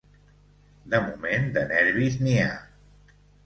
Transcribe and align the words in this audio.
De 0.93 1.03
moment, 1.03 1.47
de 1.59 1.67
nervis 1.75 2.19
n’hi 2.25 2.37
ha. 2.41 2.51